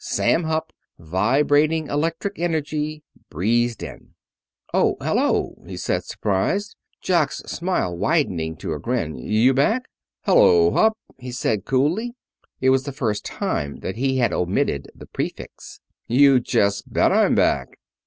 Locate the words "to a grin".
8.61-9.15